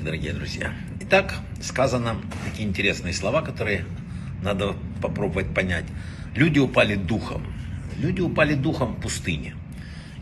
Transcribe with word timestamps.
Здравствуйте, 0.00 0.04
дорогие 0.04 0.32
друзья. 0.32 0.74
Итак, 1.00 1.34
сказано 1.60 2.16
такие 2.46 2.66
интересные 2.66 3.12
слова, 3.12 3.42
которые 3.42 3.84
надо 4.42 4.74
попробовать 5.02 5.52
понять. 5.54 5.84
Люди 6.34 6.58
упали 6.58 6.94
духом. 6.94 7.42
Люди 7.98 8.22
упали 8.22 8.54
духом 8.54 8.94
в 8.94 9.00
пустыне. 9.00 9.54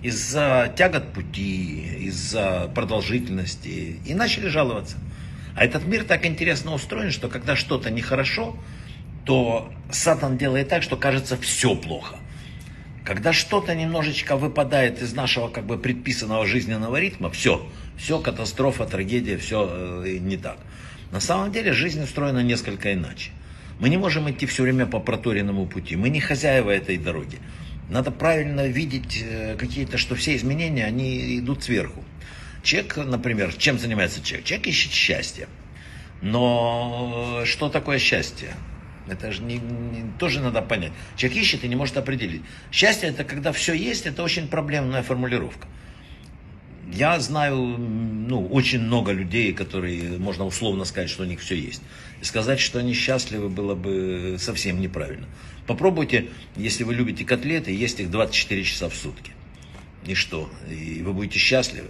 Из-за 0.03 0.73
тягот 0.77 1.13
пути, 1.13 1.97
из-за 2.01 2.71
продолжительности. 2.75 4.01
И 4.05 4.15
начали 4.15 4.49
жаловаться. 4.49 4.97
А 5.55 5.65
этот 5.65 5.87
мир 5.87 6.05
так 6.05 6.27
интересно 6.27 6.75
устроен, 6.75 7.13
что 7.13 7.29
когда 7.29 7.55
что-то 7.55 7.91
нехорошо, 7.91 8.57
то 9.25 9.73
Сатан 9.93 10.39
делает 10.39 10.69
так, 10.69 10.83
что 10.83 10.97
кажется 10.97 11.37
все 11.37 11.77
плохо. 11.77 12.17
Когда 13.09 13.33
что-то 13.33 13.75
немножечко 13.75 14.37
выпадает 14.37 15.01
из 15.01 15.15
нашего 15.15 15.49
как 15.49 15.65
бы 15.65 15.79
предписанного 15.79 16.47
жизненного 16.47 17.01
ритма, 17.01 17.31
все, 17.31 17.67
все 17.97 18.19
катастрофа, 18.19 18.85
трагедия, 18.85 19.39
все 19.39 19.67
э, 19.67 20.19
не 20.21 20.37
так. 20.37 20.59
На 21.11 21.19
самом 21.19 21.51
деле 21.51 21.73
жизнь 21.73 22.03
устроена 22.03 22.43
несколько 22.43 22.93
иначе. 22.93 23.31
Мы 23.81 23.89
не 23.89 23.97
можем 23.97 24.31
идти 24.31 24.45
все 24.45 24.63
время 24.63 24.85
по 24.85 25.01
проторенному 25.01 25.65
пути. 25.65 25.97
Мы 25.97 26.11
не 26.11 26.21
хозяева 26.21 26.71
этой 26.71 26.99
дороги. 26.99 27.39
Надо 27.89 28.11
правильно 28.11 28.67
видеть 28.67 29.25
э, 29.25 29.57
какие-то, 29.57 29.97
что 29.97 30.15
все 30.15 30.37
изменения, 30.37 30.85
они 30.85 31.39
идут 31.39 31.65
сверху. 31.65 32.05
Человек, 32.63 32.99
например, 32.99 33.55
чем 33.55 33.79
занимается 33.79 34.23
человек? 34.23 34.45
Человек 34.45 34.67
ищет 34.67 34.93
счастье. 34.93 35.49
Но 36.21 37.41
что 37.47 37.71
такое 37.71 37.99
счастье? 37.99 38.51
Это 39.11 39.33
же 39.33 39.43
не, 39.43 39.57
не, 39.57 40.13
тоже 40.19 40.41
надо 40.41 40.63
понять. 40.63 40.93
Человек 41.17 41.39
ищет 41.43 41.65
и 41.65 41.69
не 41.69 41.77
может 41.77 41.97
определить. 41.97 42.43
Счастье 42.71 43.09
это 43.09 43.25
когда 43.25 43.53
все 43.53 43.75
есть, 43.75 44.07
это 44.07 44.23
очень 44.23 44.49
проблемная 44.49 45.03
формулировка. 45.03 45.67
Я 46.93 47.21
знаю 47.21 47.57
ну, 47.57 48.47
очень 48.47 48.81
много 48.81 49.13
людей, 49.13 49.53
которые 49.53 50.19
можно 50.19 50.47
условно 50.47 50.85
сказать, 50.85 51.11
что 51.11 51.23
у 51.23 51.27
них 51.27 51.41
все 51.41 51.55
есть. 51.55 51.83
И 52.23 52.25
сказать, 52.25 52.61
что 52.61 52.79
они 52.79 52.95
счастливы, 52.95 53.49
было 53.49 53.75
бы 53.75 54.37
совсем 54.39 54.81
неправильно. 54.81 55.27
Попробуйте, 55.67 56.29
если 56.57 56.85
вы 56.85 56.95
любите 56.95 57.25
котлеты, 57.25 57.73
есть 57.73 58.01
их 58.01 58.11
24 58.11 58.65
часа 58.65 58.89
в 58.89 58.95
сутки. 58.95 59.33
И 60.07 60.15
что? 60.15 60.51
И 60.71 61.03
вы 61.03 61.13
будете 61.13 61.39
счастливы. 61.39 61.89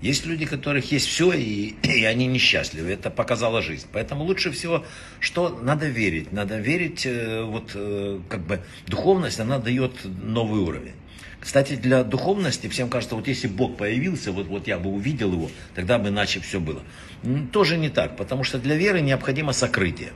Есть 0.00 0.26
люди, 0.26 0.44
у 0.44 0.48
которых 0.48 0.92
есть 0.92 1.06
все, 1.06 1.32
и, 1.32 1.74
и 1.82 2.04
они 2.04 2.26
несчастливы. 2.26 2.92
Это 2.92 3.10
показала 3.10 3.62
жизнь. 3.62 3.86
Поэтому 3.92 4.24
лучше 4.24 4.50
всего, 4.50 4.84
что 5.20 5.48
надо 5.48 5.86
верить. 5.86 6.32
Надо 6.32 6.58
верить, 6.58 7.04
э, 7.04 7.42
вот 7.42 7.72
э, 7.74 8.20
как 8.28 8.40
бы 8.46 8.60
духовность, 8.86 9.40
она 9.40 9.58
дает 9.58 9.92
новый 10.04 10.60
уровень. 10.60 10.94
Кстати, 11.40 11.76
для 11.76 12.02
духовности, 12.02 12.68
всем 12.68 12.88
кажется, 12.88 13.14
вот 13.14 13.28
если 13.28 13.46
Бог 13.46 13.76
появился, 13.76 14.32
вот, 14.32 14.46
вот 14.48 14.66
я 14.66 14.78
бы 14.78 14.90
увидел 14.90 15.32
его, 15.32 15.50
тогда 15.74 15.98
бы 15.98 16.08
иначе 16.08 16.40
все 16.40 16.58
было. 16.58 16.82
Тоже 17.52 17.76
не 17.76 17.90
так, 17.90 18.16
потому 18.16 18.42
что 18.42 18.58
для 18.58 18.74
веры 18.74 19.00
необходимо 19.00 19.52
сокрытие. 19.52 20.12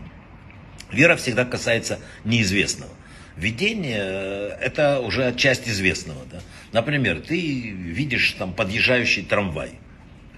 Вера 0.90 1.16
всегда 1.16 1.44
касается 1.44 2.00
неизвестного. 2.24 2.90
Видение 3.36 3.98
э,– 3.98 4.48
это 4.60 5.00
уже 5.00 5.34
часть 5.34 5.68
известного. 5.68 6.20
Да? 6.30 6.40
Например, 6.72 7.20
ты 7.20 7.38
видишь 7.38 8.32
там 8.32 8.54
подъезжающий 8.54 9.22
трамвай. 9.22 9.72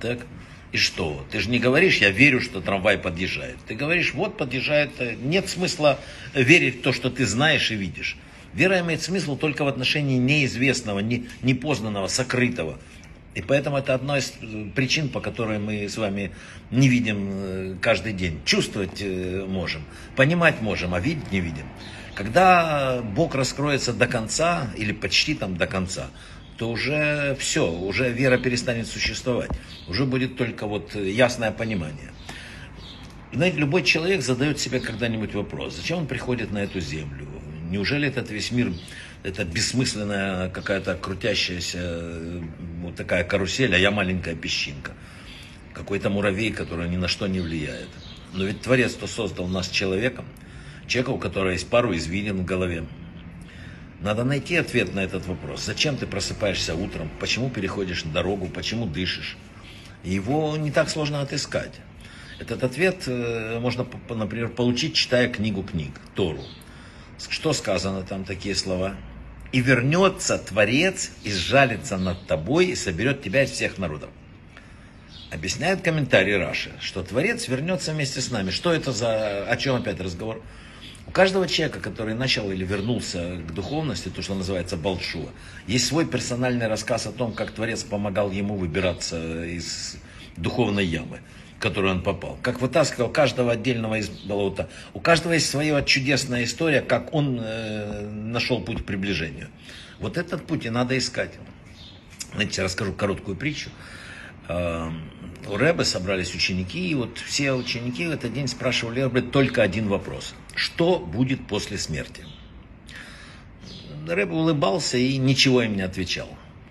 Так? 0.01 0.27
И 0.73 0.77
что? 0.77 1.25
Ты 1.31 1.39
же 1.39 1.49
не 1.51 1.61
говоришь, 1.61 1.99
я 1.99 2.11
верю, 2.11 2.41
что 2.41 2.61
трамвай 2.61 2.99
подъезжает. 2.99 3.57
Ты 3.69 3.75
говоришь, 3.77 4.13
вот 4.13 4.37
подъезжает. 4.37 4.91
Нет 5.23 5.49
смысла 5.49 6.01
верить 6.35 6.81
в 6.81 6.83
то, 6.83 6.93
что 6.93 7.11
ты 7.11 7.25
знаешь 7.27 7.71
и 7.71 7.77
видишь. 7.77 8.17
Вера 8.53 8.81
имеет 8.81 9.01
смысл 9.01 9.37
только 9.37 9.65
в 9.65 9.69
отношении 9.69 10.19
неизвестного, 10.19 10.99
не, 10.99 11.27
непознанного, 11.43 12.09
сокрытого. 12.09 12.79
И 13.35 13.43
поэтому 13.43 13.77
это 13.77 13.95
одна 13.95 14.19
из 14.19 14.33
э, 14.41 14.67
причин, 14.75 15.09
по 15.09 15.21
которой 15.21 15.59
мы 15.59 15.89
с 15.89 15.97
вами 15.97 16.33
не 16.71 16.89
видим 16.89 17.29
э, 17.31 17.77
каждый 17.81 18.12
день. 18.12 18.41
Чувствовать 18.45 19.03
можем, 19.47 19.83
понимать 20.17 20.61
можем, 20.61 20.95
а 20.95 21.01
видеть 21.01 21.31
не 21.31 21.41
видим. 21.41 21.67
Когда 22.15 23.03
Бог 23.03 23.34
раскроется 23.34 23.93
до 23.93 24.07
конца, 24.07 24.71
или 24.77 24.93
почти 24.93 25.34
там 25.34 25.56
до 25.56 25.66
конца, 25.66 26.11
то 26.56 26.71
уже 26.71 27.37
все, 27.41 27.71
уже 27.71 28.11
вера 28.11 28.38
перестанет 28.38 28.87
существовать. 28.87 29.50
Уже 29.88 30.06
будет 30.06 30.37
только 30.37 30.66
вот 30.66 30.94
ясное 30.94 31.50
понимание. 31.50 32.12
Знаете, 33.33 33.59
любой 33.59 33.83
человек 33.83 34.22
задает 34.22 34.61
себе 34.61 34.78
когда-нибудь 34.78 35.34
вопрос, 35.34 35.75
зачем 35.75 35.99
он 35.99 36.06
приходит 36.06 36.53
на 36.53 36.59
эту 36.59 36.78
землю? 36.78 37.27
Неужели 37.69 38.06
этот 38.06 38.31
весь 38.31 38.53
мир, 38.53 38.72
это 39.25 39.44
бессмысленная 39.44 40.50
какая-то 40.50 40.94
крутящаяся 40.94 42.12
вот 42.83 42.94
такая 42.94 43.25
карусель, 43.25 43.75
а 43.75 43.78
я 43.78 43.91
маленькая 43.91 44.37
песчинка? 44.37 44.93
Какой-то 45.72 46.11
муравей, 46.11 46.53
который 46.53 46.88
ни 46.88 46.97
на 46.97 47.09
что 47.09 47.27
не 47.27 47.41
влияет. 47.41 47.88
Но 48.33 48.44
ведь 48.44 48.61
Творец-то 48.61 49.09
создал 49.09 49.49
нас 49.49 49.69
человеком– 49.69 50.27
человека, 50.87 51.11
у 51.11 51.19
которого 51.19 51.50
есть 51.50 51.69
пару 51.69 51.95
извилин 51.95 52.39
в 52.39 52.45
голове. 52.45 52.84
Надо 54.00 54.25
найти 54.25 54.56
ответ 54.56 54.95
на 54.95 55.00
этот 55.00 55.27
вопрос. 55.27 55.65
Зачем 55.65 55.97
ты 55.97 56.06
просыпаешься 56.06 56.75
утром? 56.75 57.11
Почему 57.21 57.49
переходишь 57.49 58.03
дорогу? 58.03 58.47
Почему 58.47 58.87
дышишь? 58.87 59.37
Его 60.03 60.56
не 60.56 60.71
так 60.71 60.91
сложно 60.91 61.23
отыскать. 61.23 61.73
Этот 62.39 62.65
ответ 62.65 63.05
э, 63.06 63.59
можно, 63.61 63.87
например, 64.11 64.49
получить, 64.49 64.94
читая 64.94 65.28
книгу 65.28 65.62
книг, 65.62 65.93
Тору. 66.15 66.43
Что 67.28 67.53
сказано 67.53 68.03
там, 68.03 68.25
такие 68.25 68.55
слова? 68.55 68.94
«И 69.53 69.61
вернется 69.61 70.37
Творец, 70.37 71.12
и 71.23 71.31
сжалится 71.31 71.97
над 71.97 72.27
тобой, 72.27 72.67
и 72.67 72.75
соберет 72.75 73.23
тебя 73.23 73.44
из 73.44 73.53
всех 73.53 73.78
народов». 73.78 74.11
Объясняет 75.31 75.83
комментарий 75.83 76.37
Раши, 76.37 76.73
что 76.81 77.03
Творец 77.03 77.49
вернется 77.49 77.93
вместе 77.93 78.21
с 78.21 78.31
нами. 78.31 78.50
Что 78.50 78.73
это 78.73 78.93
за... 78.93 79.44
О 79.44 79.56
чем 79.56 79.77
опять 79.77 80.00
разговор? 80.00 80.43
У 81.06 81.10
каждого 81.10 81.47
человека, 81.47 81.81
который 81.81 82.15
начал 82.15 82.50
или 82.50 82.65
вернулся 82.65 83.37
к 83.47 83.53
духовности, 83.53 84.09
то, 84.09 84.22
что 84.22 84.34
называется 84.34 84.76
Балшуа, 84.76 85.28
есть 85.66 85.87
свой 85.87 86.06
персональный 86.06 86.66
рассказ 86.66 87.06
о 87.06 87.12
том, 87.12 87.32
как 87.32 87.53
Творец 87.53 87.82
помогал 87.82 88.31
ему 88.31 88.56
выбираться 88.56 89.44
из 89.44 89.97
духовной 90.37 90.84
ямы, 90.84 91.20
в 91.59 91.60
которую 91.60 91.94
он 91.94 92.03
попал. 92.03 92.38
Как 92.43 92.60
вытаскивал 92.60 93.10
каждого 93.10 93.53
отдельного 93.53 93.97
из 93.97 94.09
болота. 94.09 94.69
У 94.94 95.00
каждого 95.00 95.34
есть 95.34 95.48
своя 95.48 95.82
чудесная 95.82 96.44
история, 96.44 96.81
как 96.81 97.14
он 97.14 97.38
э, 97.41 98.09
нашел 98.09 98.60
путь 98.60 98.82
к 98.82 98.84
приближению. 98.84 99.48
Вот 100.00 100.16
этот 100.16 100.47
путь 100.47 100.64
и 100.64 100.70
надо 100.70 100.97
искать. 100.98 101.32
Знаете, 102.32 102.62
расскажу 102.62 102.93
короткую 102.93 103.37
притчу. 103.37 103.70
У 105.47 105.56
Рэбе 105.59 105.84
собрались 105.84 106.34
ученики, 106.34 106.88
и 106.88 106.94
вот 106.94 107.19
все 107.19 107.53
ученики 107.53 108.06
в 108.06 108.10
этот 108.10 108.32
день 108.32 108.49
спрашивали 108.49 109.00
Рэбе 109.00 109.21
только 109.21 109.62
один 109.62 109.88
вопрос. 109.88 110.34
Что 110.55 110.99
будет 110.99 111.47
после 111.47 111.77
смерти? 111.77 112.25
Рэбе 114.06 114.32
улыбался 114.32 114.97
и 114.97 115.19
ничего 115.19 115.62
им 115.62 115.77
не 115.77 115.82
отвечал. 115.82 116.28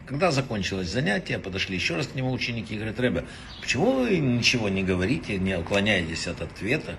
Когда 0.07 0.31
закончилось 0.31 0.89
занятие, 0.89 1.37
подошли 1.37 1.75
еще 1.75 1.95
раз 1.95 2.07
к 2.07 2.15
нему 2.15 2.31
ученики 2.31 2.73
и 2.73 2.77
говорят, 2.77 2.99
Рэбе, 2.99 3.25
почему 3.61 3.91
вы 3.91 4.17
ничего 4.17 4.69
не 4.69 4.83
говорите, 4.83 5.37
не 5.37 5.57
уклоняетесь 5.57 6.27
от 6.27 6.41
ответа? 6.41 6.97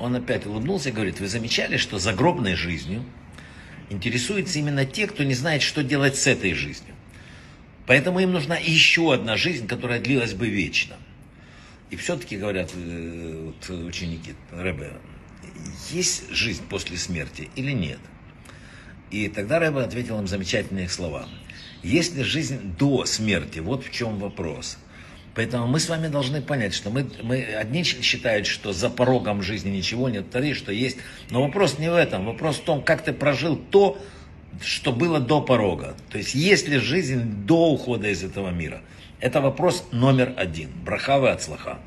Он 0.00 0.16
опять 0.16 0.44
улыбнулся 0.44 0.88
и 0.88 0.92
говорит, 0.92 1.20
вы 1.20 1.28
замечали, 1.28 1.76
что 1.76 1.98
загробной 1.98 2.56
жизнью 2.56 3.04
интересуются 3.90 4.58
именно 4.58 4.84
те, 4.84 5.06
кто 5.06 5.22
не 5.22 5.34
знает, 5.34 5.62
что 5.62 5.84
делать 5.84 6.16
с 6.16 6.26
этой 6.26 6.52
жизнью. 6.52 6.94
Поэтому 7.86 8.20
им 8.20 8.32
нужна 8.32 8.56
еще 8.56 9.14
одна 9.14 9.36
жизнь, 9.36 9.66
которая 9.66 10.00
длилась 10.00 10.34
бы 10.34 10.48
вечно. 10.48 10.96
И 11.92 11.96
все-таки 11.96 12.38
говорят 12.38 12.70
э, 12.74 13.52
вот, 13.52 13.70
ученики 13.84 14.34
Рэбе, 14.50 14.94
есть 15.90 16.30
жизнь 16.30 16.62
после 16.70 16.96
смерти 16.96 17.50
или 17.54 17.72
нет? 17.72 17.98
И 19.10 19.28
тогда 19.28 19.58
Рэбе 19.58 19.80
ответил 19.80 20.18
им 20.18 20.26
замечательные 20.26 20.88
слова. 20.88 21.28
Есть 21.82 22.16
ли 22.16 22.22
жизнь 22.22 22.74
до 22.78 23.04
смерти? 23.04 23.58
Вот 23.58 23.84
в 23.84 23.90
чем 23.90 24.18
вопрос. 24.18 24.78
Поэтому 25.34 25.66
мы 25.66 25.80
с 25.80 25.90
вами 25.90 26.08
должны 26.08 26.40
понять, 26.40 26.72
что 26.72 26.88
мы, 26.88 27.10
мы 27.22 27.42
одни 27.42 27.82
считают, 27.84 28.46
что 28.46 28.72
за 28.72 28.88
порогом 28.88 29.42
жизни 29.42 29.68
ничего 29.68 30.08
нет, 30.08 30.24
вторые, 30.30 30.54
что 30.54 30.72
есть. 30.72 30.96
Но 31.28 31.42
вопрос 31.42 31.78
не 31.78 31.90
в 31.90 31.94
этом. 31.94 32.24
Вопрос 32.24 32.56
в 32.56 32.62
том, 32.62 32.82
как 32.82 33.04
ты 33.04 33.12
прожил 33.12 33.54
то, 33.56 33.98
что 34.62 34.92
было 34.92 35.20
до 35.20 35.42
порога. 35.42 35.94
То 36.08 36.16
есть, 36.16 36.34
есть 36.34 36.68
ли 36.68 36.78
жизнь 36.78 37.44
до 37.44 37.70
ухода 37.70 38.08
из 38.08 38.22
этого 38.24 38.48
мира? 38.48 38.80
Это 39.22 39.40
вопрос 39.40 39.86
номер 39.92 40.34
один. 40.36 40.70
Брахавы 40.84 41.30
от 41.30 41.40
слаха. 41.40 41.78